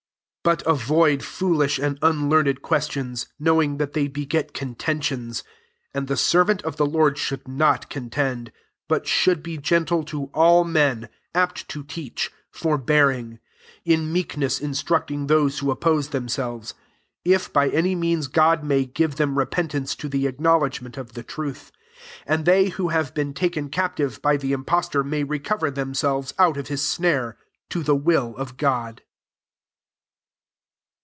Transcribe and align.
23 0.43 0.55
But 0.55 0.67
avoid 0.71 1.21
foolish 1.23 1.77
and 1.77 1.99
unlearned 2.01 2.63
questions) 2.63 3.27
knowing 3.37 3.77
that 3.77 3.93
they 3.93 4.09
beg^ 4.09 4.51
con 4.55 4.73
tentions: 4.73 5.43
24 5.91 5.91
and 5.93 6.07
the 6.07 6.17
servant 6.17 6.63
of 6.63 6.77
the 6.77 6.85
Lord 6.87 7.19
should 7.19 7.47
not 7.47 7.91
contend; 7.91 8.51
but 8.87 9.05
should 9.05 9.43
be 9.43 9.59
gentle 9.59 10.03
to 10.05 10.31
all 10.33 10.63
met, 10.63 11.11
apt 11.35 11.69
to 11.69 11.83
teach, 11.83 12.31
forbearing; 12.49 13.37
25 13.83 13.83
in 13.99 14.11
meekness 14.11 14.59
instructing 14.59 15.27
those 15.27 15.59
who 15.59 15.69
oppose 15.69 16.09
themselves; 16.09 16.73
if 17.23 17.53
by 17.53 17.69
any 17.69 17.93
means 17.93 18.25
God 18.25 18.63
may 18.63 18.83
give 18.85 19.17
them 19.17 19.37
re 19.37 19.45
pentance 19.45 19.95
to 19.97 20.09
the 20.09 20.25
acknowledg 20.25 20.81
ment 20.81 20.97
of 20.97 21.13
the 21.13 21.21
truth: 21.21 21.71
26 22.25 22.25
and 22.25 22.45
tbey 22.47 22.69
who 22.71 22.87
have 22.89 23.13
been 23.13 23.35
taken 23.35 23.69
captive 23.69 24.19
by 24.23 24.37
the 24.37 24.53
impostor 24.53 25.03
may 25.03 25.23
recover 25.23 25.69
then 25.69 25.93
selves 25.93 26.33
out 26.39 26.57
of 26.57 26.67
his 26.67 26.81
snare, 26.81 27.37
to 27.69 27.83
the 27.83 27.95
will 27.95 28.35
of 28.37 28.57
God. 28.57 29.03